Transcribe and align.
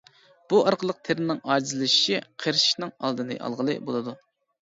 بۇ 0.51 0.59
ئارقىلىق 0.69 1.01
تېرىنىڭ 1.09 1.41
ئاجىزلىشىشى، 1.55 2.21
قېرىشنىڭ 2.45 2.93
ئالدىنى 3.09 3.37
ئالغىلى 3.49 3.77
بولىدۇ. 3.91 4.15